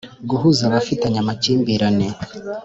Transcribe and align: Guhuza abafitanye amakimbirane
Guhuza 0.29 0.61
abafitanye 0.65 1.17
amakimbirane 1.21 2.07